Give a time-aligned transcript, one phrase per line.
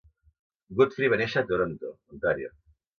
[0.79, 2.55] Godfrey va néixer a Toronto, Ontario.